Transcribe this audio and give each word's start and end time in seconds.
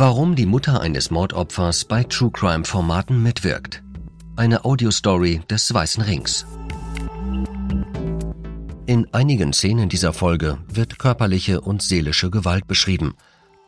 Warum 0.00 0.34
die 0.34 0.46
Mutter 0.46 0.80
eines 0.80 1.10
Mordopfers 1.10 1.84
bei 1.84 2.04
True 2.04 2.30
Crime 2.32 2.64
Formaten 2.64 3.22
mitwirkt. 3.22 3.82
Eine 4.34 4.64
Audiostory 4.64 5.42
des 5.50 5.74
Weißen 5.74 6.02
Rings. 6.02 6.46
In 8.86 9.06
einigen 9.12 9.52
Szenen 9.52 9.90
dieser 9.90 10.14
Folge 10.14 10.56
wird 10.72 10.98
körperliche 10.98 11.60
und 11.60 11.82
seelische 11.82 12.30
Gewalt 12.30 12.66
beschrieben. 12.66 13.12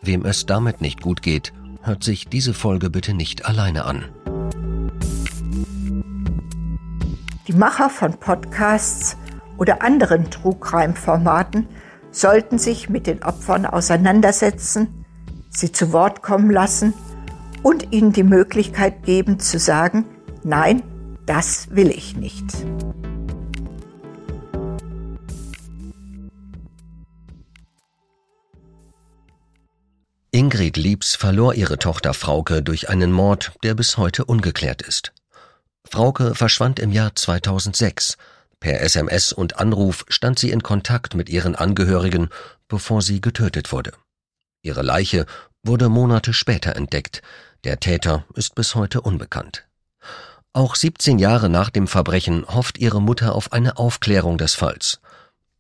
Wem 0.01 0.25
es 0.25 0.47
damit 0.47 0.81
nicht 0.81 1.03
gut 1.03 1.21
geht, 1.21 1.53
hört 1.83 2.03
sich 2.03 2.29
diese 2.29 2.55
Folge 2.55 2.89
bitte 2.89 3.13
nicht 3.13 3.45
alleine 3.45 3.85
an. 3.85 4.07
Die 7.47 7.53
Macher 7.53 7.91
von 7.91 8.19
Podcasts 8.19 9.19
oder 9.59 9.83
anderen 9.83 10.31
True 10.31 10.57
Crime 10.59 10.95
Formaten 10.95 11.69
sollten 12.11 12.57
sich 12.57 12.89
mit 12.89 13.07
den 13.07 13.23
Opfern 13.23 13.67
auseinandersetzen, 13.67 15.02
sie 15.53 15.73
zu 15.73 15.93
Wort 15.93 16.23
kommen 16.23 16.51
lassen 16.51 16.95
und 17.63 17.93
ihnen 17.93 18.13
die 18.13 18.25
Möglichkeit 18.25 19.05
geben 19.05 19.39
zu 19.39 19.59
sagen, 19.59 20.05
nein, 20.43 20.83
das 21.27 21.69
will 21.71 21.91
ich 21.91 22.17
nicht. 22.17 22.45
Ingrid 30.35 30.79
Liebs 30.79 31.15
verlor 31.15 31.55
ihre 31.55 31.79
Tochter 31.79 32.15
Frauke 32.15 32.63
durch 32.63 32.89
einen 32.89 33.13
Mord, 33.13 33.53
der 33.63 33.75
bis 33.75 33.99
heute 33.99 34.25
ungeklärt 34.25 34.81
ist. 34.81 35.13
Frauke 35.85 36.35
verschwand 36.35 36.79
im 36.79 36.91
Jahr 36.91 37.15
2006. 37.15 38.17
Per 38.59 38.81
SMS 38.81 39.33
und 39.35 39.59
Anruf 39.59 40.07
stand 40.09 40.39
sie 40.39 40.51
in 40.51 40.63
Kontakt 40.63 41.15
mit 41.15 41.29
ihren 41.29 41.55
Angehörigen, 41.55 42.31
bevor 42.67 43.03
sie 43.03 43.21
getötet 43.21 43.73
wurde. 43.73 43.93
Ihre 44.63 44.83
Leiche 44.83 45.27
wurde 45.65 45.89
Monate 45.89 46.33
später 46.33 46.77
entdeckt. 46.77 47.23
Der 47.65 47.81
Täter 47.81 48.25
ist 48.35 48.55
bis 48.55 48.75
heute 48.75 49.01
unbekannt. 49.01 49.67
Auch 50.53 50.77
17 50.77 51.19
Jahre 51.19 51.49
nach 51.49 51.71
dem 51.71 51.87
Verbrechen 51.87 52.47
hofft 52.47 52.79
ihre 52.79 53.01
Mutter 53.01 53.35
auf 53.35 53.53
eine 53.53 53.79
Aufklärung 53.79 54.39
des 54.39 54.55
Falls. 54.55 55.01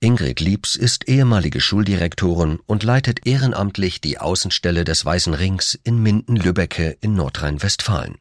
Ingrid 0.00 0.40
Liebs 0.40 0.74
ist 0.74 1.08
ehemalige 1.08 1.60
Schuldirektorin 1.60 2.58
und 2.66 2.82
leitet 2.82 3.26
ehrenamtlich 3.26 4.00
die 4.00 4.18
Außenstelle 4.18 4.84
des 4.84 5.04
Weißen 5.04 5.32
Rings 5.32 5.78
in 5.84 6.02
Minden-Lübbecke 6.02 6.96
in 7.00 7.14
Nordrhein-Westfalen. 7.14 8.18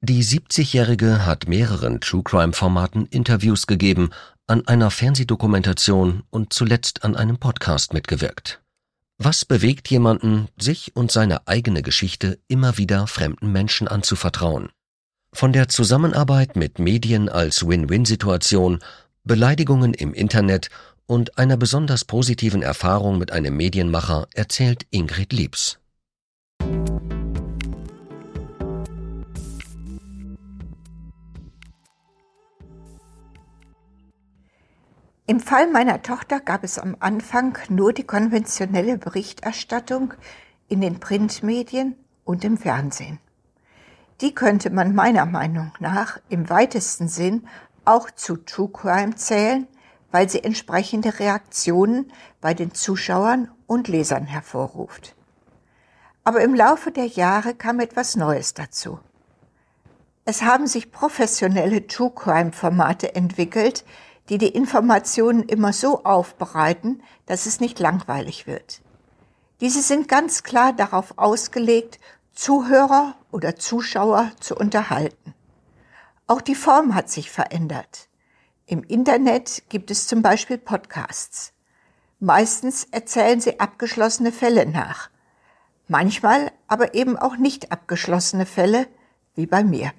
Die 0.00 0.24
70-Jährige 0.24 1.26
hat 1.26 1.46
mehreren 1.46 2.00
True 2.00 2.22
Crime 2.24 2.52
Formaten 2.52 3.06
Interviews 3.06 3.66
gegeben, 3.66 4.10
an 4.46 4.66
einer 4.66 4.90
Fernsehdokumentation 4.90 6.22
und 6.30 6.52
zuletzt 6.52 7.04
an 7.04 7.16
einem 7.16 7.38
Podcast 7.38 7.92
mitgewirkt. 7.92 8.62
Was 9.24 9.44
bewegt 9.44 9.88
jemanden, 9.88 10.48
sich 10.58 10.96
und 10.96 11.12
seine 11.12 11.46
eigene 11.46 11.82
Geschichte 11.82 12.40
immer 12.48 12.76
wieder 12.76 13.06
fremden 13.06 13.52
Menschen 13.52 13.86
anzuvertrauen? 13.86 14.70
Von 15.32 15.52
der 15.52 15.68
Zusammenarbeit 15.68 16.56
mit 16.56 16.80
Medien 16.80 17.28
als 17.28 17.64
Win-Win-Situation, 17.64 18.80
Beleidigungen 19.22 19.94
im 19.94 20.12
Internet 20.12 20.70
und 21.06 21.38
einer 21.38 21.56
besonders 21.56 22.04
positiven 22.04 22.62
Erfahrung 22.62 23.16
mit 23.18 23.30
einem 23.30 23.56
Medienmacher 23.56 24.26
erzählt 24.34 24.86
Ingrid 24.90 25.32
Liebs. 25.32 25.78
Im 35.26 35.38
Fall 35.38 35.70
meiner 35.70 36.02
Tochter 36.02 36.40
gab 36.40 36.64
es 36.64 36.80
am 36.80 36.96
Anfang 36.98 37.56
nur 37.68 37.92
die 37.92 38.02
konventionelle 38.02 38.98
Berichterstattung 38.98 40.14
in 40.68 40.80
den 40.80 40.98
Printmedien 40.98 41.94
und 42.24 42.44
im 42.44 42.58
Fernsehen. 42.58 43.20
Die 44.20 44.34
könnte 44.34 44.70
man 44.70 44.94
meiner 44.94 45.26
Meinung 45.26 45.72
nach 45.78 46.18
im 46.28 46.50
weitesten 46.50 47.06
Sinn 47.06 47.46
auch 47.84 48.10
zu 48.10 48.36
True 48.36 48.70
Crime 48.72 49.14
zählen, 49.14 49.68
weil 50.10 50.28
sie 50.28 50.42
entsprechende 50.42 51.20
Reaktionen 51.20 52.12
bei 52.40 52.52
den 52.52 52.74
Zuschauern 52.74 53.48
und 53.68 53.86
Lesern 53.86 54.26
hervorruft. 54.26 55.14
Aber 56.24 56.42
im 56.42 56.54
Laufe 56.54 56.90
der 56.90 57.06
Jahre 57.06 57.54
kam 57.54 57.78
etwas 57.78 58.16
Neues 58.16 58.54
dazu. 58.54 58.98
Es 60.24 60.42
haben 60.42 60.66
sich 60.66 60.92
professionelle 60.92 61.86
True 61.86 62.12
Crime 62.14 62.52
Formate 62.52 63.14
entwickelt, 63.14 63.84
die 64.28 64.38
die 64.38 64.48
Informationen 64.48 65.42
immer 65.42 65.72
so 65.72 66.04
aufbereiten, 66.04 67.02
dass 67.26 67.46
es 67.46 67.60
nicht 67.60 67.78
langweilig 67.78 68.46
wird. 68.46 68.80
Diese 69.60 69.82
sind 69.82 70.08
ganz 70.08 70.42
klar 70.42 70.72
darauf 70.72 71.18
ausgelegt, 71.18 71.98
Zuhörer 72.34 73.14
oder 73.30 73.56
Zuschauer 73.56 74.32
zu 74.40 74.56
unterhalten. 74.56 75.34
Auch 76.26 76.40
die 76.40 76.54
Form 76.54 76.94
hat 76.94 77.10
sich 77.10 77.30
verändert. 77.30 78.08
Im 78.66 78.82
Internet 78.84 79.64
gibt 79.68 79.90
es 79.90 80.06
zum 80.06 80.22
Beispiel 80.22 80.56
Podcasts. 80.56 81.52
Meistens 82.20 82.84
erzählen 82.90 83.40
sie 83.40 83.60
abgeschlossene 83.60 84.32
Fälle 84.32 84.64
nach. 84.66 85.10
Manchmal 85.88 86.52
aber 86.68 86.94
eben 86.94 87.18
auch 87.18 87.36
nicht 87.36 87.70
abgeschlossene 87.70 88.46
Fälle, 88.46 88.86
wie 89.34 89.46
bei 89.46 89.62
mir. 89.62 89.92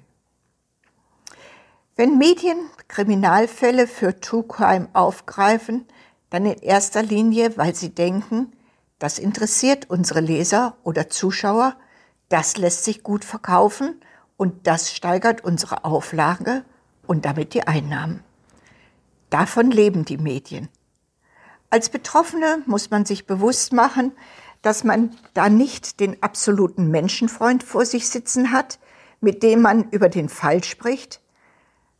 Wenn 1.96 2.18
Medien 2.18 2.58
Kriminalfälle 2.88 3.86
für 3.86 4.18
True 4.18 4.42
Crime 4.42 4.88
aufgreifen, 4.94 5.86
dann 6.28 6.44
in 6.44 6.58
erster 6.58 7.04
Linie, 7.04 7.56
weil 7.56 7.76
sie 7.76 7.94
denken, 7.94 8.50
das 8.98 9.20
interessiert 9.20 9.90
unsere 9.90 10.18
Leser 10.18 10.76
oder 10.82 11.08
Zuschauer, 11.08 11.76
das 12.28 12.56
lässt 12.56 12.82
sich 12.82 13.04
gut 13.04 13.24
verkaufen 13.24 14.00
und 14.36 14.66
das 14.66 14.92
steigert 14.92 15.44
unsere 15.44 15.84
Auflage 15.84 16.64
und 17.06 17.24
damit 17.26 17.54
die 17.54 17.64
Einnahmen. 17.68 18.24
Davon 19.30 19.70
leben 19.70 20.04
die 20.04 20.18
Medien. 20.18 20.68
Als 21.70 21.90
Betroffene 21.90 22.64
muss 22.66 22.90
man 22.90 23.04
sich 23.04 23.28
bewusst 23.28 23.72
machen, 23.72 24.10
dass 24.62 24.82
man 24.82 25.16
da 25.32 25.48
nicht 25.48 26.00
den 26.00 26.20
absoluten 26.24 26.90
Menschenfreund 26.90 27.62
vor 27.62 27.84
sich 27.84 28.08
sitzen 28.08 28.50
hat, 28.50 28.80
mit 29.20 29.44
dem 29.44 29.62
man 29.62 29.90
über 29.90 30.08
den 30.08 30.28
Fall 30.28 30.64
spricht, 30.64 31.20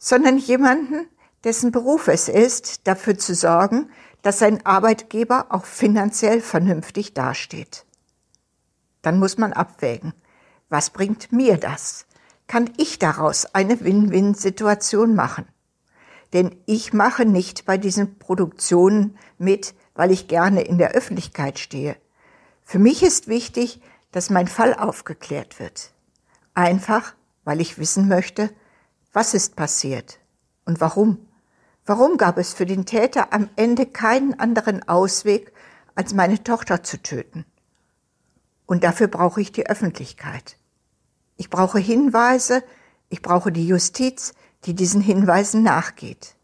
sondern 0.04 0.36
jemanden, 0.36 1.08
dessen 1.44 1.72
Beruf 1.72 2.08
es 2.08 2.28
ist, 2.28 2.86
dafür 2.86 3.16
zu 3.16 3.34
sorgen, 3.34 3.88
dass 4.20 4.38
sein 4.38 4.64
Arbeitgeber 4.66 5.46
auch 5.48 5.64
finanziell 5.64 6.42
vernünftig 6.42 7.14
dasteht. 7.14 7.86
Dann 9.00 9.18
muss 9.18 9.38
man 9.38 9.54
abwägen, 9.54 10.12
was 10.68 10.90
bringt 10.90 11.32
mir 11.32 11.56
das? 11.56 12.04
Kann 12.48 12.70
ich 12.76 12.98
daraus 12.98 13.54
eine 13.54 13.80
Win-Win-Situation 13.80 15.14
machen? 15.14 15.48
Denn 16.34 16.54
ich 16.66 16.92
mache 16.92 17.24
nicht 17.24 17.64
bei 17.64 17.78
diesen 17.78 18.18
Produktionen 18.18 19.16
mit, 19.38 19.74
weil 19.94 20.10
ich 20.10 20.28
gerne 20.28 20.60
in 20.64 20.76
der 20.76 20.90
Öffentlichkeit 20.90 21.58
stehe. 21.58 21.96
Für 22.62 22.78
mich 22.78 23.02
ist 23.02 23.26
wichtig, 23.26 23.80
dass 24.12 24.28
mein 24.28 24.48
Fall 24.48 24.74
aufgeklärt 24.74 25.58
wird. 25.58 25.94
Einfach, 26.52 27.14
weil 27.44 27.62
ich 27.62 27.78
wissen 27.78 28.06
möchte, 28.06 28.50
was 29.14 29.32
ist 29.32 29.56
passiert 29.56 30.18
und 30.66 30.80
warum. 30.80 31.26
Warum 31.86 32.18
gab 32.18 32.36
es 32.36 32.52
für 32.52 32.66
den 32.66 32.84
Täter 32.84 33.32
am 33.32 33.48
Ende 33.56 33.86
keinen 33.86 34.38
anderen 34.40 34.86
Ausweg, 34.88 35.52
als 35.94 36.14
meine 36.14 36.42
Tochter 36.42 36.82
zu 36.82 37.00
töten? 37.00 37.44
Und 38.66 38.84
dafür 38.84 39.06
brauche 39.06 39.40
ich 39.40 39.52
die 39.52 39.66
Öffentlichkeit. 39.66 40.56
Ich 41.36 41.48
brauche 41.48 41.78
Hinweise, 41.78 42.64
ich 43.08 43.22
brauche 43.22 43.52
die 43.52 43.66
Justiz, 43.66 44.34
die 44.64 44.74
diesen 44.74 45.00
Hinweisen 45.00 45.62
nachgeht. 45.62 46.34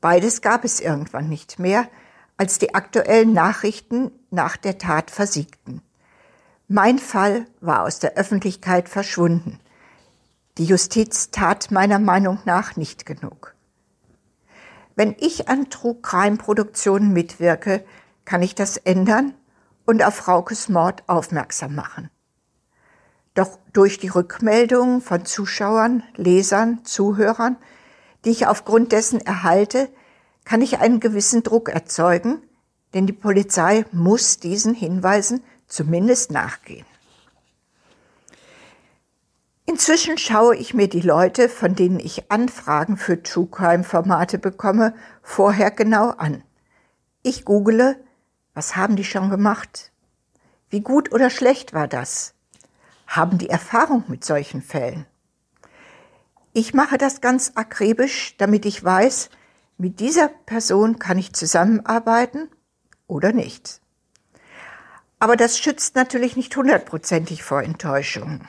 Beides 0.00 0.42
gab 0.42 0.64
es 0.64 0.80
irgendwann 0.80 1.28
nicht 1.28 1.58
mehr, 1.58 1.88
als 2.36 2.58
die 2.58 2.74
aktuellen 2.74 3.32
Nachrichten 3.32 4.12
nach 4.30 4.56
der 4.56 4.78
Tat 4.78 5.10
versiegten. 5.10 5.80
Mein 6.68 6.98
Fall 6.98 7.46
war 7.60 7.82
aus 7.84 7.98
der 7.98 8.14
Öffentlichkeit 8.14 8.88
verschwunden. 8.88 9.58
Die 10.58 10.64
Justiz 10.64 11.30
tat 11.30 11.70
meiner 11.70 11.98
Meinung 11.98 12.38
nach 12.46 12.76
nicht 12.76 13.04
genug. 13.04 13.54
Wenn 14.94 15.14
ich 15.18 15.48
an 15.48 15.68
True 15.68 15.96
Crime 16.00 16.38
Produktionen 16.38 17.12
mitwirke, 17.12 17.84
kann 18.24 18.42
ich 18.42 18.54
das 18.54 18.78
ändern 18.78 19.34
und 19.84 20.02
auf 20.02 20.14
Fraukes 20.14 20.70
Mord 20.70 21.02
aufmerksam 21.08 21.74
machen. 21.74 22.10
Doch 23.34 23.58
durch 23.74 23.98
die 23.98 24.08
Rückmeldungen 24.08 25.02
von 25.02 25.26
Zuschauern, 25.26 26.02
Lesern, 26.14 26.84
Zuhörern, 26.86 27.58
die 28.24 28.30
ich 28.30 28.46
aufgrund 28.46 28.92
dessen 28.92 29.20
erhalte, 29.20 29.90
kann 30.46 30.62
ich 30.62 30.78
einen 30.78 31.00
gewissen 31.00 31.42
Druck 31.42 31.68
erzeugen, 31.68 32.40
denn 32.94 33.06
die 33.06 33.12
Polizei 33.12 33.84
muss 33.92 34.38
diesen 34.38 34.72
Hinweisen 34.72 35.42
zumindest 35.66 36.30
nachgehen. 36.30 36.86
Inzwischen 39.68 40.16
schaue 40.16 40.54
ich 40.54 40.74
mir 40.74 40.88
die 40.88 41.00
Leute, 41.00 41.48
von 41.48 41.74
denen 41.74 41.98
ich 41.98 42.30
Anfragen 42.30 42.96
für 42.96 43.20
True 43.24 43.48
Crime 43.50 43.82
Formate 43.82 44.38
bekomme, 44.38 44.94
vorher 45.22 45.72
genau 45.72 46.10
an. 46.10 46.44
Ich 47.22 47.44
google, 47.44 47.96
was 48.54 48.76
haben 48.76 48.94
die 48.94 49.04
schon 49.04 49.28
gemacht? 49.28 49.90
Wie 50.70 50.82
gut 50.82 51.12
oder 51.12 51.30
schlecht 51.30 51.74
war 51.74 51.88
das? 51.88 52.34
Haben 53.08 53.38
die 53.38 53.50
Erfahrung 53.50 54.04
mit 54.06 54.24
solchen 54.24 54.62
Fällen? 54.62 55.04
Ich 56.52 56.72
mache 56.72 56.96
das 56.96 57.20
ganz 57.20 57.52
akribisch, 57.56 58.36
damit 58.38 58.66
ich 58.66 58.82
weiß, 58.82 59.30
mit 59.78 59.98
dieser 59.98 60.28
Person 60.28 61.00
kann 61.00 61.18
ich 61.18 61.32
zusammenarbeiten 61.32 62.48
oder 63.08 63.32
nicht. 63.32 63.80
Aber 65.18 65.36
das 65.36 65.58
schützt 65.58 65.96
natürlich 65.96 66.36
nicht 66.36 66.56
hundertprozentig 66.56 67.42
vor 67.42 67.62
Enttäuschungen. 67.62 68.48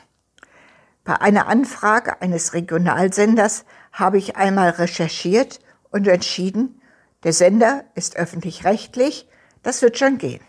Bei 1.07 1.21
einer 1.21 1.47
Anfrage 1.47 2.21
eines 2.21 2.53
Regionalsenders 2.53 3.63
habe 3.93 4.17
ich 4.17 4.35
einmal 4.35 4.71
recherchiert 4.71 5.61
und 5.89 6.05
entschieden, 6.05 6.81
der 7.23 7.31
Sender 7.31 7.85
ist 7.95 8.17
öffentlich-rechtlich, 8.17 9.29
das 9.63 9.81
wird 9.81 9.97
schon 9.97 10.17
gehen. 10.17 10.41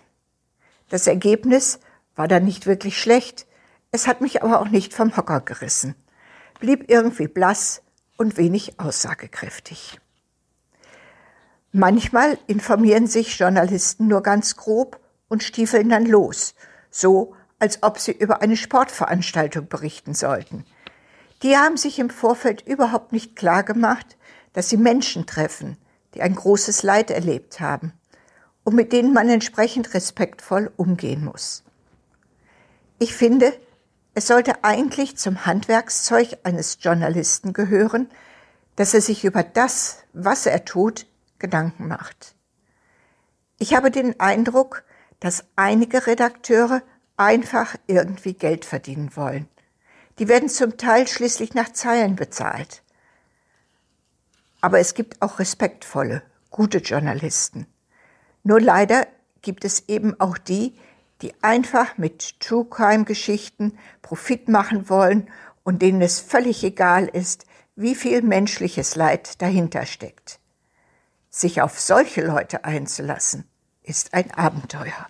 Das 0.88 1.06
Ergebnis 1.06 1.78
war 2.16 2.26
dann 2.26 2.44
nicht 2.44 2.66
wirklich 2.66 3.00
schlecht, 3.00 3.46
es 3.92 4.08
hat 4.08 4.20
mich 4.20 4.42
aber 4.42 4.60
auch 4.60 4.68
nicht 4.68 4.94
vom 4.94 5.16
Hocker 5.16 5.42
gerissen, 5.42 5.94
blieb 6.58 6.90
irgendwie 6.90 7.28
blass 7.28 7.82
und 8.16 8.36
wenig 8.36 8.80
aussagekräftig. 8.80 10.00
Manchmal 11.70 12.36
informieren 12.48 13.06
sich 13.06 13.38
Journalisten 13.38 14.08
nur 14.08 14.24
ganz 14.24 14.56
grob 14.56 14.98
und 15.28 15.44
stiefeln 15.44 15.88
dann 15.88 16.04
los, 16.04 16.56
so 16.90 17.36
als 17.58 17.82
ob 17.82 17.98
sie 17.98 18.12
über 18.12 18.42
eine 18.42 18.56
Sportveranstaltung 18.56 19.68
berichten 19.68 20.14
sollten. 20.14 20.64
Die 21.42 21.56
haben 21.56 21.76
sich 21.76 21.98
im 21.98 22.10
Vorfeld 22.10 22.66
überhaupt 22.66 23.12
nicht 23.12 23.36
klar 23.36 23.62
gemacht, 23.62 24.16
dass 24.52 24.68
sie 24.68 24.76
Menschen 24.76 25.26
treffen, 25.26 25.76
die 26.14 26.22
ein 26.22 26.34
großes 26.34 26.82
Leid 26.82 27.10
erlebt 27.10 27.60
haben 27.60 27.92
und 28.64 28.74
mit 28.74 28.92
denen 28.92 29.12
man 29.12 29.28
entsprechend 29.28 29.94
respektvoll 29.94 30.72
umgehen 30.76 31.24
muss. 31.24 31.64
Ich 32.98 33.14
finde, 33.14 33.52
es 34.14 34.26
sollte 34.26 34.64
eigentlich 34.64 35.16
zum 35.16 35.46
Handwerkszeug 35.46 36.38
eines 36.42 36.78
Journalisten 36.80 37.52
gehören, 37.52 38.10
dass 38.74 38.94
er 38.94 39.00
sich 39.00 39.24
über 39.24 39.42
das, 39.42 39.98
was 40.12 40.46
er 40.46 40.64
tut, 40.64 41.06
Gedanken 41.38 41.86
macht. 41.86 42.34
Ich 43.58 43.74
habe 43.74 43.90
den 43.90 44.18
Eindruck, 44.18 44.84
dass 45.20 45.44
einige 45.56 46.06
Redakteure 46.06 46.82
einfach 47.18 47.76
irgendwie 47.86 48.34
Geld 48.34 48.64
verdienen 48.64 49.14
wollen. 49.14 49.48
Die 50.18 50.28
werden 50.28 50.48
zum 50.48 50.78
Teil 50.78 51.06
schließlich 51.06 51.54
nach 51.54 51.72
Zeilen 51.72 52.16
bezahlt. 52.16 52.82
Aber 54.60 54.78
es 54.78 54.94
gibt 54.94 55.22
auch 55.22 55.38
respektvolle, 55.38 56.22
gute 56.50 56.78
Journalisten. 56.78 57.66
Nur 58.42 58.60
leider 58.60 59.06
gibt 59.42 59.64
es 59.64 59.88
eben 59.88 60.18
auch 60.18 60.38
die, 60.38 60.74
die 61.22 61.34
einfach 61.42 61.98
mit 61.98 62.40
True 62.40 62.66
Crime 62.68 63.04
Geschichten 63.04 63.78
Profit 64.02 64.48
machen 64.48 64.88
wollen 64.88 65.28
und 65.64 65.82
denen 65.82 66.00
es 66.00 66.20
völlig 66.20 66.64
egal 66.64 67.06
ist, 67.06 67.44
wie 67.76 67.94
viel 67.94 68.22
menschliches 68.22 68.96
Leid 68.96 69.40
dahinter 69.42 69.86
steckt. 69.86 70.40
Sich 71.30 71.62
auf 71.62 71.78
solche 71.78 72.24
Leute 72.24 72.64
einzulassen, 72.64 73.44
ist 73.82 74.14
ein 74.14 74.32
Abenteuer. 74.32 75.08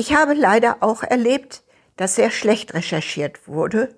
Ich 0.00 0.14
habe 0.14 0.32
leider 0.32 0.78
auch 0.80 1.02
erlebt, 1.02 1.62
dass 1.96 2.14
sehr 2.14 2.30
schlecht 2.30 2.72
recherchiert 2.72 3.46
wurde 3.46 3.94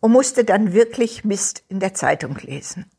und 0.00 0.10
musste 0.10 0.42
dann 0.42 0.72
wirklich 0.72 1.24
Mist 1.24 1.62
in 1.68 1.78
der 1.78 1.94
Zeitung 1.94 2.36
lesen. 2.38 2.90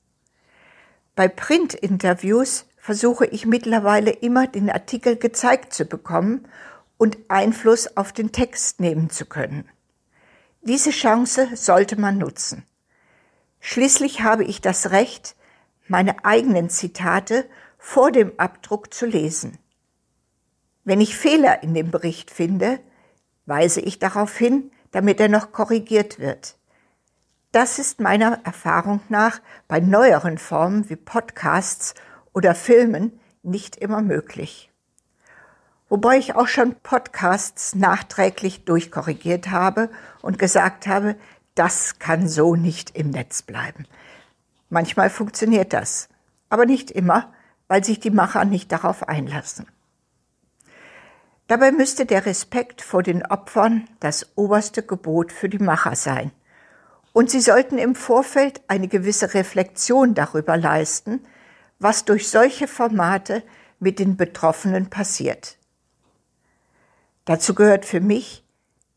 Bei 1.18 1.28
Print-Interviews 1.28 2.66
versuche 2.78 3.26
ich 3.26 3.46
mittlerweile 3.46 4.12
immer 4.12 4.48
den 4.48 4.70
Artikel 4.70 5.18
gezeigt 5.18 5.74
zu 5.74 5.84
bekommen 5.84 6.48
und 6.96 7.18
Einfluss 7.28 7.98
auf 7.98 8.14
den 8.14 8.32
Text 8.32 8.80
nehmen 8.80 9.10
zu 9.10 9.26
können. 9.26 9.70
Diese 10.62 10.92
Chance 10.92 11.50
sollte 11.56 12.00
man 12.00 12.18
nutzen. 12.18 12.64
Schließlich 13.60 14.22
habe 14.22 14.46
ich 14.46 14.62
das 14.62 14.92
Recht, 14.92 15.36
meine 15.90 16.24
eigenen 16.24 16.70
Zitate 16.70 17.44
vor 17.78 18.14
dem 18.14 18.32
Abdruck 18.40 18.94
zu 18.94 19.06
lesen. 19.06 19.58
Wenn 20.86 21.02
ich 21.02 21.18
Fehler 21.18 21.64
in 21.64 21.74
dem 21.74 21.90
Bericht 21.90 22.30
finde, 22.30 22.80
weise 23.48 23.82
ich 23.82 23.98
darauf 23.98 24.38
hin, 24.38 24.72
damit 24.92 25.20
er 25.20 25.30
noch 25.30 25.52
korrigiert 25.52 26.20
wird. 26.20 26.58
Das 27.52 27.80
ist 27.80 28.00
meiner 28.00 28.40
Erfahrung 28.44 29.02
nach 29.10 29.42
bei 29.68 29.80
neueren 29.80 30.38
Formen 30.38 30.88
wie 30.88 30.96
Podcasts 30.96 31.96
oder 32.34 32.54
Filmen 32.54 33.20
nicht 33.42 33.78
immer 33.78 34.04
möglich. 34.04 34.72
Wobei 35.90 36.18
ich 36.18 36.36
auch 36.36 36.48
schon 36.48 36.76
Podcasts 36.76 37.74
nachträglich 37.74 38.66
durchkorrigiert 38.66 39.50
habe 39.50 39.90
und 40.22 40.38
gesagt 40.38 40.86
habe, 40.86 41.16
das 41.56 41.98
kann 41.98 42.28
so 42.28 42.56
nicht 42.56 42.96
im 42.96 43.10
Netz 43.10 43.42
bleiben. 43.42 43.88
Manchmal 44.70 45.10
funktioniert 45.10 45.74
das, 45.74 46.10
aber 46.50 46.68
nicht 46.68 46.92
immer, 46.92 47.34
weil 47.68 47.84
sich 47.84 48.00
die 48.00 48.12
Macher 48.12 48.46
nicht 48.46 48.72
darauf 48.72 49.08
einlassen. 49.08 49.66
Dabei 51.48 51.72
müsste 51.72 52.06
der 52.06 52.26
Respekt 52.26 52.82
vor 52.82 53.04
den 53.04 53.26
Opfern 53.26 53.88
das 54.00 54.32
oberste 54.36 54.82
Gebot 54.82 55.32
für 55.32 55.48
die 55.48 55.60
Macher 55.60 55.96
sein. 55.96 56.32
Und 57.14 57.30
sie 57.30 57.40
sollten 57.40 57.78
im 57.78 57.96
Vorfeld 57.96 58.62
eine 58.68 58.88
gewisse 58.88 59.34
Reflexion 59.34 60.16
darüber 60.16 60.58
leisten, 60.58 61.22
was 61.80 62.06
durch 62.06 62.30
solche 62.30 62.68
Formate 62.68 63.44
mit 63.80 64.00
den 64.00 64.18
Betroffenen 64.18 64.90
passiert. 64.90 65.58
Dazu 67.26 67.54
gehört 67.54 67.86
für 67.86 68.02
mich, 68.02 68.44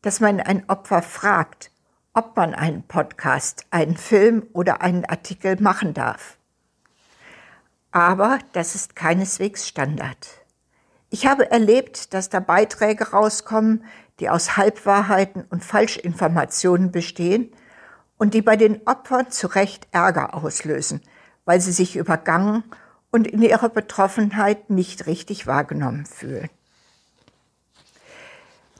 dass 0.01 0.19
man 0.19 0.39
ein 0.39 0.67
Opfer 0.69 1.01
fragt, 1.01 1.71
ob 2.13 2.35
man 2.35 2.55
einen 2.55 2.83
Podcast, 2.83 3.65
einen 3.69 3.97
Film 3.97 4.47
oder 4.53 4.81
einen 4.81 5.05
Artikel 5.05 5.61
machen 5.61 5.93
darf. 5.93 6.37
Aber 7.91 8.39
das 8.53 8.75
ist 8.75 8.95
keineswegs 8.95 9.67
Standard. 9.67 10.38
Ich 11.09 11.25
habe 11.25 11.49
erlebt, 11.49 12.13
dass 12.13 12.29
da 12.29 12.39
Beiträge 12.39 13.11
rauskommen, 13.11 13.83
die 14.19 14.29
aus 14.29 14.57
Halbwahrheiten 14.57 15.45
und 15.49 15.63
Falschinformationen 15.63 16.91
bestehen 16.91 17.51
und 18.17 18.33
die 18.33 18.41
bei 18.41 18.57
den 18.57 18.85
Opfern 18.85 19.31
zu 19.31 19.47
Recht 19.47 19.87
Ärger 19.91 20.35
auslösen, 20.35 21.01
weil 21.45 21.61
sie 21.61 21.71
sich 21.71 21.95
übergangen 21.95 22.63
und 23.11 23.25
in 23.25 23.41
ihrer 23.41 23.69
Betroffenheit 23.69 24.69
nicht 24.69 25.07
richtig 25.07 25.47
wahrgenommen 25.47 26.05
fühlen. 26.05 26.49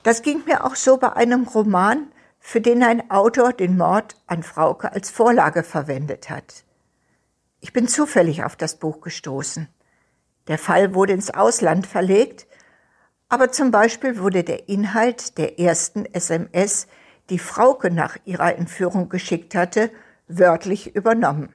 Das 0.03 0.21
ging 0.21 0.43
mir 0.45 0.65
auch 0.65 0.75
so 0.75 0.97
bei 0.97 1.13
einem 1.13 1.45
Roman, 1.45 2.07
für 2.39 2.61
den 2.61 2.83
ein 2.83 3.11
Autor 3.11 3.53
den 3.53 3.77
Mord 3.77 4.15
an 4.27 4.43
Frauke 4.43 4.91
als 4.91 5.09
Vorlage 5.09 5.63
verwendet 5.63 6.29
hat. 6.29 6.63
Ich 7.59 7.73
bin 7.73 7.87
zufällig 7.87 8.43
auf 8.43 8.55
das 8.55 8.77
Buch 8.77 9.01
gestoßen. 9.01 9.67
Der 10.49 10.57
Fall 10.57 10.93
wurde 10.93 11.13
ins 11.13 11.29
Ausland 11.29 11.87
verlegt, 11.87 12.47
aber 13.29 13.51
zum 13.51 13.69
Beispiel 13.69 14.17
wurde 14.17 14.43
der 14.43 14.67
Inhalt 14.67 15.37
der 15.37 15.59
ersten 15.59 16.05
SMS, 16.05 16.87
die 17.29 17.37
Frauke 17.37 17.91
nach 17.91 18.17
ihrer 18.25 18.55
Entführung 18.55 19.07
geschickt 19.07 19.53
hatte, 19.53 19.91
wörtlich 20.27 20.95
übernommen. 20.95 21.53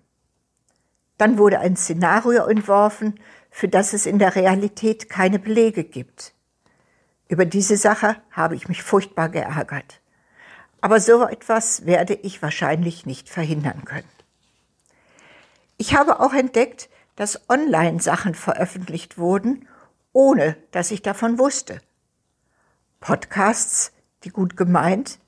Dann 1.18 1.38
wurde 1.38 1.58
ein 1.58 1.76
Szenario 1.76 2.46
entworfen, 2.46 3.18
für 3.50 3.68
das 3.68 3.92
es 3.92 4.06
in 4.06 4.20
der 4.20 4.36
Realität 4.36 5.10
keine 5.10 5.40
Belege 5.40 5.82
gibt. 5.82 6.32
Über 7.28 7.46
diese 7.46 7.76
Sache 7.76 8.16
habe 8.30 8.54
ich 8.54 8.68
mich 8.68 8.84
furchtbar 8.84 9.28
geärgert. 9.28 10.00
Aber 10.80 11.00
so 11.00 11.26
etwas 11.26 11.86
werde 11.86 12.14
ich 12.14 12.42
wahrscheinlich 12.42 13.06
nicht 13.06 13.28
verhindern 13.28 13.84
können. 13.84 14.08
Ich 15.78 15.96
habe 15.96 16.20
auch 16.20 16.32
entdeckt, 16.32 16.88
dass 17.16 17.48
Online-Sachen 17.48 18.34
veröffentlicht 18.34 19.18
wurden, 19.18 19.68
ohne 20.12 20.56
dass 20.70 20.90
ich 20.90 21.02
davon 21.02 21.38
wusste. 21.38 21.80
Podcasts, 23.00 23.92
die 24.24 24.30
gut 24.30 24.56
gemeint, 24.56 25.18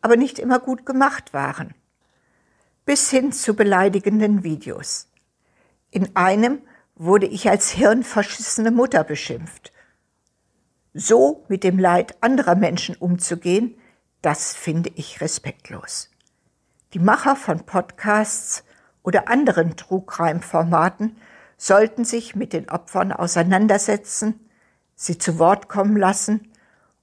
aber 0.00 0.16
nicht 0.16 0.38
immer 0.38 0.58
gut 0.58 0.84
gemacht 0.86 1.32
waren. 1.32 1.74
Bis 2.84 3.10
hin 3.10 3.32
zu 3.32 3.54
beleidigenden 3.54 4.42
Videos. 4.42 5.08
In 5.90 6.16
einem 6.16 6.62
wurde 6.94 7.26
ich 7.26 7.48
als 7.48 7.70
hirnverschissene 7.70 8.70
Mutter 8.70 9.04
beschimpft. 9.04 9.72
So 10.92 11.44
mit 11.48 11.62
dem 11.64 11.78
Leid 11.78 12.22
anderer 12.22 12.56
Menschen 12.56 12.96
umzugehen, 12.96 13.76
das 14.22 14.54
finde 14.54 14.90
ich 14.96 15.20
respektlos. 15.20 16.10
Die 16.92 16.98
Macher 16.98 17.36
von 17.36 17.64
Podcasts 17.64 18.64
oder 19.02 19.28
anderen 19.28 19.76
Crime 19.76 20.42
Formaten 20.42 21.16
sollten 21.60 22.06
sich 22.06 22.34
mit 22.34 22.54
den 22.54 22.70
Opfern 22.70 23.12
auseinandersetzen, 23.12 24.40
sie 24.94 25.18
zu 25.18 25.38
Wort 25.38 25.68
kommen 25.68 25.94
lassen 25.94 26.50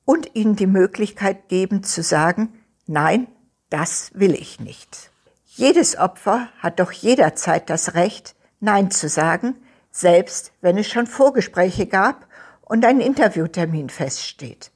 und 0.03 0.35
ihnen 0.35 0.55
die 0.55 0.65
Möglichkeit 0.65 1.47
geben 1.47 1.83
zu 1.83 2.01
sagen, 2.01 2.57
nein, 2.87 3.27
das 3.69 4.09
will 4.15 4.33
ich 4.33 4.59
nicht. 4.59 5.11
Jedes 5.45 5.95
Opfer 5.95 6.49
hat 6.57 6.79
doch 6.79 6.91
jederzeit 6.91 7.69
das 7.69 7.93
Recht, 7.93 8.35
Nein 8.59 8.89
zu 8.89 9.07
sagen, 9.09 9.55
selbst 9.91 10.51
wenn 10.61 10.79
es 10.79 10.87
schon 10.87 11.05
Vorgespräche 11.05 11.85
gab 11.85 12.27
und 12.61 12.83
ein 12.83 12.99
Interviewtermin 12.99 13.89
feststeht. 13.89 14.71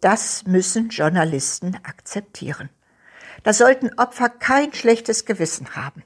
Das 0.00 0.46
müssen 0.46 0.90
Journalisten 0.90 1.76
akzeptieren. 1.82 2.70
Da 3.42 3.52
sollten 3.52 3.90
Opfer 3.98 4.28
kein 4.28 4.72
schlechtes 4.72 5.24
Gewissen 5.24 5.74
haben. 5.74 6.04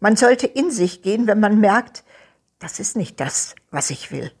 Man 0.00 0.16
sollte 0.16 0.46
in 0.46 0.70
sich 0.70 1.02
gehen, 1.02 1.26
wenn 1.26 1.40
man 1.40 1.60
merkt, 1.60 2.04
das 2.58 2.80
ist 2.80 2.96
nicht 2.96 3.20
das, 3.20 3.54
was 3.70 3.90
ich 3.90 4.10
will. 4.10 4.32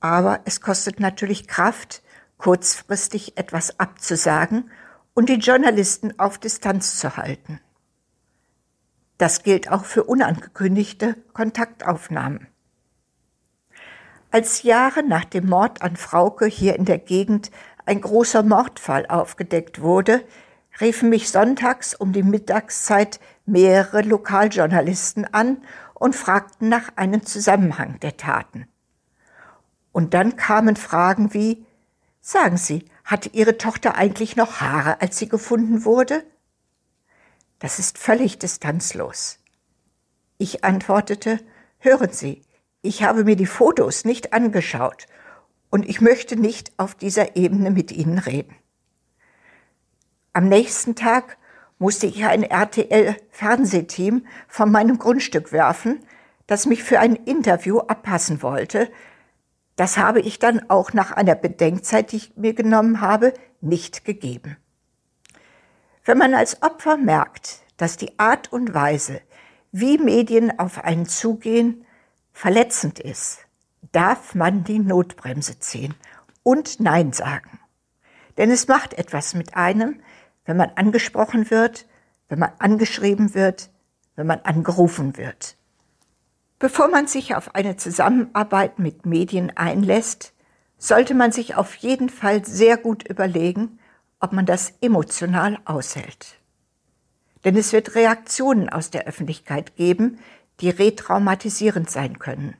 Aber 0.00 0.40
es 0.44 0.60
kostet 0.60 1.00
natürlich 1.00 1.48
Kraft, 1.48 2.02
kurzfristig 2.38 3.38
etwas 3.38 3.80
abzusagen 3.80 4.70
und 5.14 5.28
die 5.28 5.34
Journalisten 5.34 6.18
auf 6.18 6.38
Distanz 6.38 6.98
zu 6.98 7.16
halten. 7.16 7.60
Das 9.18 9.42
gilt 9.42 9.70
auch 9.70 9.84
für 9.84 10.04
unangekündigte 10.04 11.16
Kontaktaufnahmen. 11.32 12.48
Als 14.30 14.62
Jahre 14.62 15.02
nach 15.02 15.24
dem 15.24 15.48
Mord 15.48 15.80
an 15.80 15.96
Frauke 15.96 16.46
hier 16.46 16.76
in 16.76 16.84
der 16.84 16.98
Gegend 16.98 17.50
ein 17.86 18.02
großer 18.02 18.42
Mordfall 18.42 19.06
aufgedeckt 19.06 19.80
wurde, 19.80 20.22
riefen 20.80 21.08
mich 21.08 21.30
sonntags 21.30 21.94
um 21.94 22.12
die 22.12 22.22
Mittagszeit 22.22 23.20
mehrere 23.46 24.02
Lokaljournalisten 24.02 25.24
an 25.32 25.62
und 25.98 26.14
fragten 26.14 26.68
nach 26.68 26.96
einem 26.96 27.24
Zusammenhang 27.24 27.98
der 28.00 28.16
Taten. 28.16 28.68
Und 29.92 30.12
dann 30.14 30.36
kamen 30.36 30.76
Fragen 30.76 31.32
wie, 31.32 31.64
sagen 32.20 32.58
Sie, 32.58 32.84
hatte 33.04 33.30
Ihre 33.30 33.56
Tochter 33.56 33.94
eigentlich 33.94 34.36
noch 34.36 34.60
Haare, 34.60 35.00
als 35.00 35.18
sie 35.18 35.28
gefunden 35.28 35.84
wurde? 35.84 36.24
Das 37.58 37.78
ist 37.78 37.96
völlig 37.98 38.38
distanzlos. 38.38 39.38
Ich 40.36 40.64
antwortete, 40.64 41.40
hören 41.78 42.12
Sie, 42.12 42.42
ich 42.82 43.02
habe 43.02 43.24
mir 43.24 43.36
die 43.36 43.46
Fotos 43.46 44.04
nicht 44.04 44.34
angeschaut 44.34 45.06
und 45.70 45.88
ich 45.88 46.02
möchte 46.02 46.36
nicht 46.36 46.72
auf 46.76 46.94
dieser 46.94 47.36
Ebene 47.36 47.70
mit 47.70 47.90
Ihnen 47.90 48.18
reden. 48.18 48.54
Am 50.34 50.48
nächsten 50.48 50.94
Tag 50.94 51.38
musste 51.78 52.06
ich 52.06 52.24
ein 52.24 52.42
RTL-Fernsehteam 52.42 54.26
von 54.48 54.70
meinem 54.70 54.98
Grundstück 54.98 55.52
werfen, 55.52 56.00
das 56.46 56.66
mich 56.66 56.82
für 56.82 57.00
ein 57.00 57.16
Interview 57.16 57.78
abpassen 57.78 58.42
wollte. 58.42 58.90
Das 59.76 59.98
habe 59.98 60.20
ich 60.20 60.38
dann 60.38 60.70
auch 60.70 60.92
nach 60.92 61.12
einer 61.12 61.34
Bedenkzeit, 61.34 62.12
die 62.12 62.16
ich 62.16 62.36
mir 62.36 62.54
genommen 62.54 63.00
habe, 63.00 63.34
nicht 63.60 64.04
gegeben. 64.04 64.56
Wenn 66.04 66.18
man 66.18 66.34
als 66.34 66.62
Opfer 66.62 66.96
merkt, 66.96 67.60
dass 67.76 67.96
die 67.96 68.18
Art 68.18 68.52
und 68.52 68.72
Weise, 68.72 69.20
wie 69.72 69.98
Medien 69.98 70.58
auf 70.58 70.84
einen 70.84 71.06
zugehen, 71.06 71.84
verletzend 72.32 73.00
ist, 73.00 73.40
darf 73.92 74.34
man 74.34 74.64
die 74.64 74.78
Notbremse 74.78 75.58
ziehen 75.58 75.94
und 76.42 76.80
Nein 76.80 77.12
sagen. 77.12 77.58
Denn 78.36 78.50
es 78.50 78.68
macht 78.68 78.94
etwas 78.94 79.34
mit 79.34 79.56
einem, 79.56 80.00
wenn 80.46 80.56
man 80.56 80.70
angesprochen 80.76 81.50
wird, 81.50 81.86
wenn 82.28 82.38
man 82.38 82.52
angeschrieben 82.58 83.34
wird, 83.34 83.70
wenn 84.14 84.26
man 84.26 84.40
angerufen 84.40 85.16
wird. 85.16 85.56
Bevor 86.58 86.88
man 86.88 87.06
sich 87.06 87.34
auf 87.34 87.54
eine 87.54 87.76
Zusammenarbeit 87.76 88.78
mit 88.78 89.04
Medien 89.04 89.54
einlässt, 89.56 90.32
sollte 90.78 91.14
man 91.14 91.32
sich 91.32 91.54
auf 91.54 91.74
jeden 91.76 92.08
Fall 92.08 92.44
sehr 92.44 92.78
gut 92.78 93.06
überlegen, 93.06 93.78
ob 94.20 94.32
man 94.32 94.46
das 94.46 94.72
emotional 94.80 95.58
aushält. 95.66 96.38
Denn 97.44 97.56
es 97.56 97.72
wird 97.72 97.94
Reaktionen 97.94 98.70
aus 98.70 98.90
der 98.90 99.06
Öffentlichkeit 99.06 99.76
geben, 99.76 100.18
die 100.60 100.70
retraumatisierend 100.70 101.90
sein 101.90 102.18
können. 102.18 102.56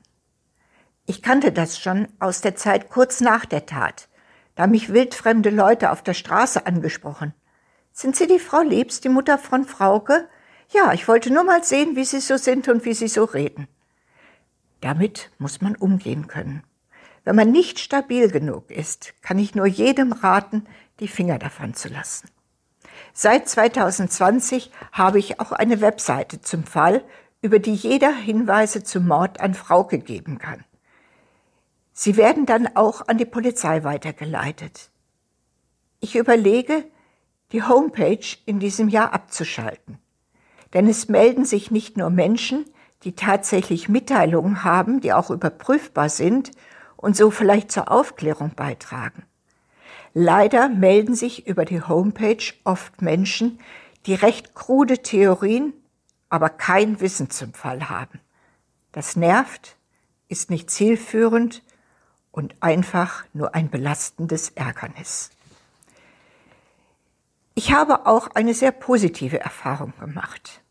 Ich 1.07 1.23
kannte 1.23 1.51
das 1.51 1.79
schon 1.79 2.07
aus 2.19 2.41
der 2.41 2.55
Zeit 2.55 2.89
kurz 2.89 3.21
nach 3.21 3.45
der 3.45 3.65
Tat, 3.65 4.07
da 4.55 4.67
mich 4.67 4.93
wildfremde 4.93 5.49
Leute 5.49 5.91
auf 5.91 6.03
der 6.03 6.13
Straße 6.13 6.65
angesprochen 6.65 7.33
sind 7.97 8.15
Sie 8.15 8.27
die 8.27 8.37
Frau 8.37 8.61
Liebs, 8.61 9.01
die 9.01 9.09
Mutter 9.09 9.39
von 9.39 9.65
Frauke? 9.65 10.29
Ja, 10.69 10.93
ich 10.93 11.07
wollte 11.07 11.33
nur 11.33 11.43
mal 11.43 11.63
sehen, 11.63 11.95
wie 11.95 12.05
Sie 12.05 12.19
so 12.19 12.37
sind 12.37 12.67
und 12.67 12.85
wie 12.85 12.93
Sie 12.93 13.07
so 13.07 13.23
reden. 13.23 13.67
Damit 14.81 15.31
muss 15.39 15.61
man 15.61 15.75
umgehen 15.75 16.27
können. 16.27 16.61
Wenn 17.23 17.35
man 17.35 17.51
nicht 17.51 17.79
stabil 17.79 18.29
genug 18.29 18.69
ist, 18.69 19.15
kann 19.23 19.39
ich 19.39 19.55
nur 19.55 19.65
jedem 19.65 20.11
raten, 20.11 20.67
die 20.99 21.07
Finger 21.07 21.39
davon 21.39 21.73
zu 21.73 21.89
lassen. 21.89 22.29
Seit 23.13 23.49
2020 23.49 24.69
habe 24.91 25.17
ich 25.17 25.39
auch 25.39 25.51
eine 25.51 25.81
Webseite 25.81 26.39
zum 26.39 26.65
Fall, 26.65 27.03
über 27.41 27.57
die 27.57 27.73
jeder 27.73 28.13
Hinweise 28.13 28.83
zum 28.83 29.07
Mord 29.07 29.39
an 29.39 29.55
Frauke 29.55 29.97
geben 29.97 30.37
kann. 30.37 30.63
Sie 31.93 32.15
werden 32.15 32.45
dann 32.45 32.75
auch 32.75 33.07
an 33.07 33.17
die 33.17 33.25
Polizei 33.25 33.83
weitergeleitet. 33.83 34.91
Ich 35.99 36.15
überlege, 36.15 36.83
die 37.51 37.63
Homepage 37.63 38.37
in 38.45 38.59
diesem 38.59 38.89
Jahr 38.89 39.13
abzuschalten. 39.13 39.97
Denn 40.73 40.87
es 40.87 41.07
melden 41.07 41.45
sich 41.45 41.71
nicht 41.71 41.97
nur 41.97 42.09
Menschen, 42.09 42.65
die 43.03 43.15
tatsächlich 43.15 43.89
Mitteilungen 43.89 44.63
haben, 44.63 44.99
die 44.99 45.13
auch 45.13 45.29
überprüfbar 45.29 46.09
sind 46.09 46.51
und 46.95 47.15
so 47.15 47.31
vielleicht 47.31 47.71
zur 47.71 47.91
Aufklärung 47.91 48.51
beitragen. 48.55 49.23
Leider 50.13 50.67
melden 50.67 51.15
sich 51.15 51.47
über 51.47 51.63
die 51.63 51.81
Homepage 51.81 52.53
oft 52.63 53.01
Menschen, 53.01 53.59
die 54.07 54.15
recht 54.15 54.55
krude 54.55 54.99
Theorien, 54.99 55.73
aber 56.29 56.49
kein 56.49 56.99
Wissen 56.99 57.29
zum 57.29 57.53
Fall 57.53 57.89
haben. 57.89 58.19
Das 58.91 59.15
nervt, 59.15 59.77
ist 60.27 60.49
nicht 60.49 60.71
zielführend 60.71 61.63
und 62.31 62.55
einfach 62.61 63.25
nur 63.33 63.53
ein 63.55 63.69
belastendes 63.69 64.49
Ärgernis. 64.49 65.29
Ich 67.57 67.73
habe 67.73 68.05
auch 68.05 68.27
eine 68.35 68.53
sehr 68.53 68.71
positive 68.71 69.39
Erfahrung 69.39 69.91
gemacht. 69.99 70.61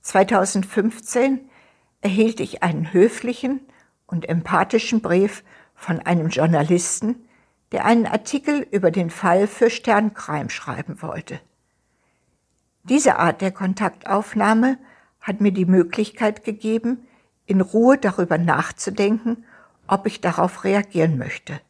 2015 0.00 1.48
erhielt 2.00 2.40
ich 2.40 2.64
einen 2.64 2.92
höflichen 2.92 3.60
und 4.08 4.28
empathischen 4.28 5.02
Brief 5.02 5.44
von 5.76 6.00
einem 6.00 6.30
Journalisten, 6.30 7.28
der 7.70 7.84
einen 7.84 8.06
Artikel 8.06 8.66
über 8.72 8.90
den 8.90 9.08
Fall 9.08 9.46
für 9.46 9.70
Sternkrime 9.70 10.50
schreiben 10.50 11.00
wollte. 11.00 11.38
Diese 12.82 13.20
Art 13.20 13.40
der 13.40 13.52
Kontaktaufnahme 13.52 14.78
hat 15.20 15.40
mir 15.40 15.52
die 15.52 15.64
Möglichkeit 15.64 16.42
gegeben, 16.42 17.06
in 17.46 17.60
Ruhe 17.60 17.98
darüber 17.98 18.36
nachzudenken, 18.36 19.44
ob 19.86 20.06
ich 20.06 20.20
darauf 20.20 20.64
reagieren 20.64 21.18
möchte. 21.18 21.60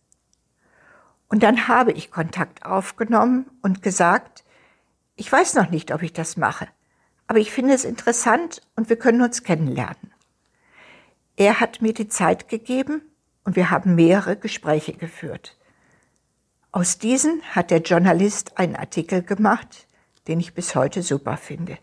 Und 1.31 1.43
dann 1.43 1.69
habe 1.69 1.93
ich 1.93 2.11
Kontakt 2.11 2.67
aufgenommen 2.67 3.47
und 3.63 3.83
gesagt, 3.83 4.45
ich 5.17 5.31
weiß 5.31 5.55
noch 5.55 5.71
nicht, 5.71 5.93
ob 5.95 6.03
ich 6.03 6.13
das 6.13 6.37
mache, 6.37 6.69
aber 7.27 7.39
ich 7.39 7.53
finde 7.53 7.73
es 7.73 7.85
interessant 7.85 8.61
und 8.75 8.89
wir 8.91 8.97
können 8.97 9.23
uns 9.23 9.45
kennenlernen. 9.45 10.13
Er 11.37 11.61
hat 11.61 11.81
mir 11.81 11.95
die 11.95 12.09
Zeit 12.09 12.49
gegeben 12.49 13.03
und 13.45 13.55
wir 13.55 13.71
haben 13.71 13.95
mehrere 13.95 14.37
Gespräche 14.37 14.93
geführt. 14.93 15.57
Aus 16.73 16.99
diesen 16.99 17.43
hat 17.43 17.71
der 17.71 17.81
Journalist 17.81 18.59
einen 18.59 18.77
Artikel 18.77 19.23
gemacht, 19.23 19.87
den 20.27 20.41
ich 20.41 20.53
bis 20.53 20.75
heute 20.75 21.03
super 21.03 21.37
finde. 21.37 21.79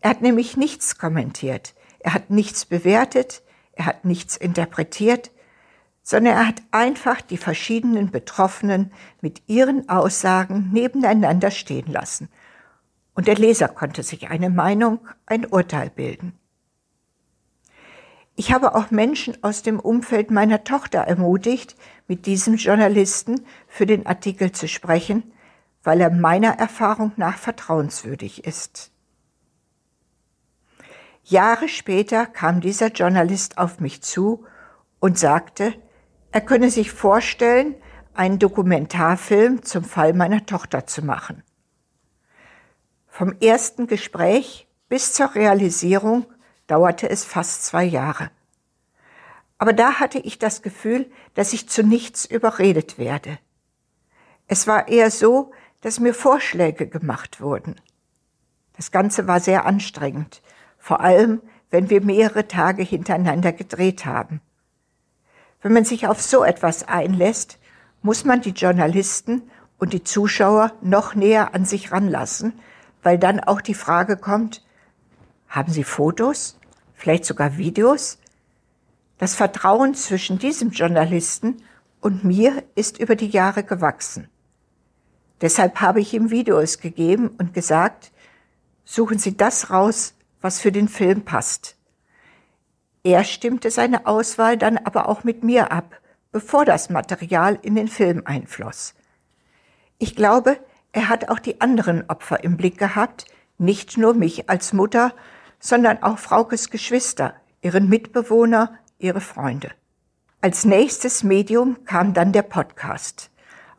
Er 0.00 0.10
hat 0.10 0.22
nämlich 0.22 0.56
nichts 0.56 0.98
kommentiert, 0.98 1.74
er 1.98 2.14
hat 2.14 2.30
nichts 2.30 2.64
bewertet, 2.64 3.42
er 3.72 3.86
hat 3.86 4.04
nichts 4.04 4.36
interpretiert, 4.36 5.30
sondern 6.08 6.34
er 6.34 6.46
hat 6.46 6.62
einfach 6.70 7.20
die 7.20 7.36
verschiedenen 7.36 8.12
Betroffenen 8.12 8.92
mit 9.22 9.42
ihren 9.48 9.88
Aussagen 9.88 10.70
nebeneinander 10.72 11.50
stehen 11.50 11.90
lassen. 11.90 12.28
Und 13.14 13.26
der 13.26 13.34
Leser 13.34 13.66
konnte 13.66 14.04
sich 14.04 14.30
eine 14.30 14.48
Meinung, 14.48 15.00
ein 15.26 15.44
Urteil 15.44 15.90
bilden. 15.90 16.38
Ich 18.36 18.52
habe 18.52 18.76
auch 18.76 18.92
Menschen 18.92 19.42
aus 19.42 19.64
dem 19.64 19.80
Umfeld 19.80 20.30
meiner 20.30 20.62
Tochter 20.62 21.00
ermutigt, 21.00 21.74
mit 22.06 22.26
diesem 22.26 22.54
Journalisten 22.54 23.44
für 23.66 23.84
den 23.84 24.06
Artikel 24.06 24.52
zu 24.52 24.68
sprechen, 24.68 25.32
weil 25.82 26.00
er 26.00 26.10
meiner 26.10 26.56
Erfahrung 26.56 27.10
nach 27.16 27.36
vertrauenswürdig 27.36 28.44
ist. 28.44 28.92
Jahre 31.24 31.68
später 31.68 32.26
kam 32.26 32.60
dieser 32.60 32.92
Journalist 32.92 33.58
auf 33.58 33.80
mich 33.80 34.02
zu 34.02 34.44
und 35.00 35.18
sagte, 35.18 35.74
er 36.36 36.42
könne 36.42 36.70
sich 36.70 36.92
vorstellen, 36.92 37.76
einen 38.12 38.38
Dokumentarfilm 38.38 39.62
zum 39.62 39.84
Fall 39.84 40.12
meiner 40.12 40.44
Tochter 40.44 40.86
zu 40.86 41.02
machen. 41.02 41.42
Vom 43.06 43.32
ersten 43.40 43.86
Gespräch 43.86 44.68
bis 44.90 45.14
zur 45.14 45.34
Realisierung 45.34 46.26
dauerte 46.66 47.08
es 47.08 47.24
fast 47.24 47.64
zwei 47.64 47.84
Jahre. 47.84 48.30
Aber 49.56 49.72
da 49.72 49.94
hatte 49.94 50.18
ich 50.18 50.38
das 50.38 50.60
Gefühl, 50.60 51.10
dass 51.32 51.54
ich 51.54 51.70
zu 51.70 51.82
nichts 51.82 52.26
überredet 52.26 52.98
werde. 52.98 53.38
Es 54.46 54.66
war 54.66 54.88
eher 54.88 55.10
so, 55.10 55.52
dass 55.80 56.00
mir 56.00 56.12
Vorschläge 56.12 56.86
gemacht 56.86 57.40
wurden. 57.40 57.76
Das 58.76 58.90
Ganze 58.90 59.26
war 59.26 59.40
sehr 59.40 59.64
anstrengend, 59.64 60.42
vor 60.76 61.00
allem 61.00 61.40
wenn 61.70 61.88
wir 61.88 62.02
mehrere 62.02 62.46
Tage 62.46 62.82
hintereinander 62.82 63.54
gedreht 63.54 64.04
haben. 64.04 64.42
Wenn 65.66 65.72
man 65.72 65.84
sich 65.84 66.06
auf 66.06 66.22
so 66.22 66.44
etwas 66.44 66.86
einlässt, 66.86 67.58
muss 68.00 68.24
man 68.24 68.40
die 68.40 68.50
Journalisten 68.50 69.42
und 69.78 69.94
die 69.94 70.04
Zuschauer 70.04 70.70
noch 70.80 71.16
näher 71.16 71.56
an 71.56 71.64
sich 71.64 71.90
ranlassen, 71.90 72.52
weil 73.02 73.18
dann 73.18 73.40
auch 73.40 73.60
die 73.60 73.74
Frage 73.74 74.16
kommt, 74.16 74.64
haben 75.48 75.72
Sie 75.72 75.82
Fotos, 75.82 76.56
vielleicht 76.94 77.24
sogar 77.24 77.56
Videos? 77.56 78.18
Das 79.18 79.34
Vertrauen 79.34 79.96
zwischen 79.96 80.38
diesem 80.38 80.70
Journalisten 80.70 81.56
und 82.00 82.22
mir 82.22 82.62
ist 82.76 83.00
über 83.00 83.16
die 83.16 83.30
Jahre 83.30 83.64
gewachsen. 83.64 84.28
Deshalb 85.40 85.80
habe 85.80 86.00
ich 86.00 86.14
ihm 86.14 86.30
Videos 86.30 86.78
gegeben 86.78 87.30
und 87.38 87.54
gesagt, 87.54 88.12
suchen 88.84 89.18
Sie 89.18 89.36
das 89.36 89.68
raus, 89.68 90.14
was 90.40 90.60
für 90.60 90.70
den 90.70 90.86
Film 90.86 91.24
passt. 91.24 91.75
Er 93.06 93.22
stimmte 93.22 93.70
seine 93.70 94.04
Auswahl 94.04 94.56
dann 94.56 94.78
aber 94.78 95.08
auch 95.08 95.22
mit 95.22 95.44
mir 95.44 95.70
ab, 95.70 96.00
bevor 96.32 96.64
das 96.64 96.90
Material 96.90 97.56
in 97.62 97.76
den 97.76 97.86
Film 97.86 98.22
einfloss. 98.24 98.94
Ich 99.98 100.16
glaube, 100.16 100.58
er 100.90 101.08
hat 101.08 101.28
auch 101.28 101.38
die 101.38 101.60
anderen 101.60 102.10
Opfer 102.10 102.42
im 102.42 102.56
Blick 102.56 102.78
gehabt, 102.78 103.26
nicht 103.58 103.96
nur 103.96 104.14
mich 104.14 104.50
als 104.50 104.72
Mutter, 104.72 105.12
sondern 105.60 106.02
auch 106.02 106.18
Fraukes 106.18 106.68
Geschwister, 106.68 107.34
ihren 107.62 107.88
Mitbewohner, 107.88 108.76
ihre 108.98 109.20
Freunde. 109.20 109.70
Als 110.40 110.64
nächstes 110.64 111.22
Medium 111.22 111.84
kam 111.84 112.12
dann 112.12 112.32
der 112.32 112.42
Podcast. 112.42 113.30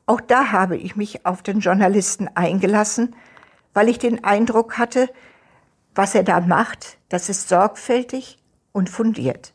Auch 0.06 0.22
da 0.22 0.54
habe 0.54 0.78
ich 0.78 0.96
mich 0.96 1.26
auf 1.26 1.44
den 1.44 1.60
Journalisten 1.60 2.30
eingelassen, 2.34 3.14
weil 3.74 3.90
ich 3.90 4.00
den 4.00 4.24
Eindruck 4.24 4.78
hatte, 4.78 5.10
was 5.96 6.16
er 6.16 6.24
da 6.24 6.40
macht, 6.40 6.98
das 7.10 7.28
ist 7.28 7.50
sorgfältig 7.50 8.38
und 8.78 8.92
fundiert. 8.92 9.54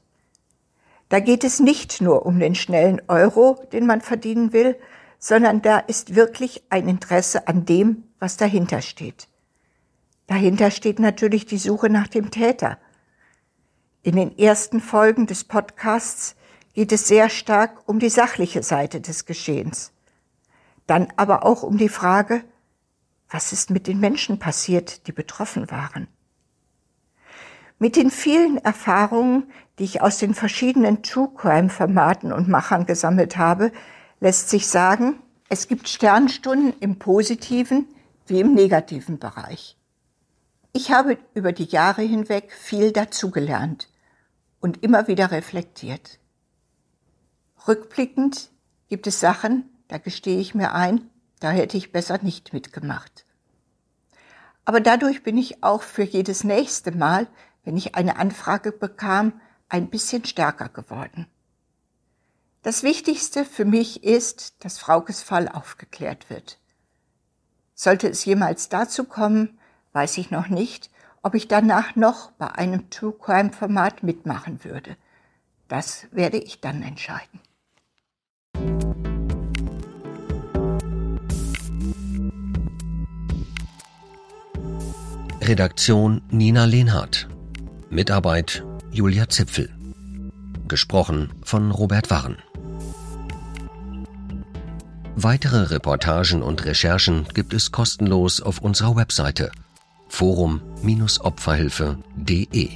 Da 1.08 1.20
geht 1.20 1.44
es 1.44 1.60
nicht 1.60 2.00
nur 2.00 2.26
um 2.26 2.40
den 2.40 2.56
schnellen 2.56 3.00
Euro, 3.06 3.64
den 3.72 3.86
man 3.86 4.00
verdienen 4.00 4.52
will, 4.52 4.76
sondern 5.20 5.62
da 5.62 5.78
ist 5.78 6.16
wirklich 6.16 6.64
ein 6.70 6.88
Interesse 6.88 7.46
an 7.46 7.64
dem, 7.64 8.02
was 8.18 8.36
dahinter 8.36 8.82
steht. 8.82 9.28
Dahinter 10.26 10.72
steht 10.72 10.98
natürlich 10.98 11.46
die 11.46 11.58
Suche 11.58 11.88
nach 11.88 12.08
dem 12.08 12.32
Täter. 12.32 12.78
In 14.02 14.16
den 14.16 14.36
ersten 14.36 14.80
Folgen 14.80 15.28
des 15.28 15.44
Podcasts 15.44 16.34
geht 16.74 16.90
es 16.90 17.06
sehr 17.06 17.28
stark 17.28 17.88
um 17.88 18.00
die 18.00 18.08
sachliche 18.08 18.64
Seite 18.64 19.00
des 19.00 19.24
Geschehens. 19.24 19.92
Dann 20.88 21.12
aber 21.16 21.44
auch 21.44 21.62
um 21.62 21.78
die 21.78 21.88
Frage, 21.88 22.42
was 23.30 23.52
ist 23.52 23.70
mit 23.70 23.86
den 23.86 24.00
Menschen 24.00 24.40
passiert, 24.40 25.06
die 25.06 25.12
betroffen 25.12 25.70
waren? 25.70 26.08
Mit 27.82 27.96
den 27.96 28.12
vielen 28.12 28.58
Erfahrungen, 28.58 29.50
die 29.80 29.82
ich 29.82 30.02
aus 30.02 30.18
den 30.18 30.34
verschiedenen 30.34 31.02
True 31.02 31.32
Crime 31.34 31.68
Formaten 31.68 32.32
und 32.32 32.46
Machern 32.46 32.86
gesammelt 32.86 33.36
habe, 33.36 33.72
lässt 34.20 34.50
sich 34.50 34.68
sagen, 34.68 35.20
es 35.48 35.66
gibt 35.66 35.88
Sternstunden 35.88 36.74
im 36.78 37.00
positiven 37.00 37.88
wie 38.28 38.38
im 38.38 38.54
negativen 38.54 39.18
Bereich. 39.18 39.76
Ich 40.72 40.92
habe 40.92 41.18
über 41.34 41.50
die 41.50 41.64
Jahre 41.64 42.02
hinweg 42.02 42.52
viel 42.52 42.92
dazugelernt 42.92 43.88
und 44.60 44.84
immer 44.84 45.08
wieder 45.08 45.32
reflektiert. 45.32 46.20
Rückblickend 47.66 48.52
gibt 48.90 49.08
es 49.08 49.18
Sachen, 49.18 49.68
da 49.88 49.98
gestehe 49.98 50.38
ich 50.38 50.54
mir 50.54 50.72
ein, 50.72 51.10
da 51.40 51.50
hätte 51.50 51.76
ich 51.78 51.90
besser 51.90 52.20
nicht 52.22 52.52
mitgemacht. 52.52 53.26
Aber 54.64 54.80
dadurch 54.80 55.24
bin 55.24 55.36
ich 55.36 55.64
auch 55.64 55.82
für 55.82 56.04
jedes 56.04 56.44
nächste 56.44 56.92
Mal, 56.92 57.26
wenn 57.64 57.76
ich 57.76 57.94
eine 57.94 58.16
Anfrage 58.16 58.72
bekam, 58.72 59.40
ein 59.68 59.88
bisschen 59.88 60.24
stärker 60.24 60.68
geworden. 60.68 61.26
Das 62.62 62.82
Wichtigste 62.82 63.44
für 63.44 63.64
mich 63.64 64.04
ist, 64.04 64.64
dass 64.64 64.78
Fraukes 64.78 65.22
Fall 65.22 65.48
aufgeklärt 65.48 66.30
wird. 66.30 66.58
Sollte 67.74 68.08
es 68.08 68.24
jemals 68.24 68.68
dazu 68.68 69.04
kommen, 69.04 69.58
weiß 69.92 70.18
ich 70.18 70.30
noch 70.30 70.48
nicht, 70.48 70.90
ob 71.22 71.34
ich 71.34 71.48
danach 71.48 71.96
noch 71.96 72.32
bei 72.32 72.50
einem 72.52 72.90
True 72.90 73.12
Crime 73.12 73.52
Format 73.52 74.02
mitmachen 74.02 74.64
würde. 74.64 74.96
Das 75.68 76.06
werde 76.12 76.38
ich 76.38 76.60
dann 76.60 76.82
entscheiden. 76.82 77.40
Redaktion 85.40 86.22
Nina 86.30 86.66
Lehnhardt. 86.66 87.28
Mitarbeit 87.92 88.64
Julia 88.90 89.28
Zipfel. 89.28 89.68
Gesprochen 90.66 91.30
von 91.42 91.70
Robert 91.70 92.08
Warren. 92.08 92.38
Weitere 95.14 95.64
Reportagen 95.64 96.40
und 96.40 96.64
Recherchen 96.64 97.26
gibt 97.34 97.52
es 97.52 97.70
kostenlos 97.70 98.40
auf 98.40 98.62
unserer 98.62 98.96
Webseite 98.96 99.52
forum-opferhilfe.de 100.08 102.70